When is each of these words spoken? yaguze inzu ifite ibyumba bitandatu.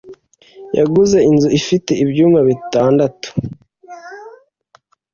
yaguze 0.77 1.17
inzu 1.29 1.49
ifite 1.59 1.91
ibyumba 2.03 2.39
bitandatu. 2.49 3.29